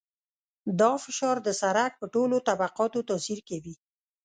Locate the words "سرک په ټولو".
1.61-2.35